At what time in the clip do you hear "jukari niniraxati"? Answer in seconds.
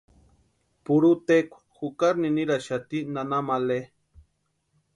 1.77-2.99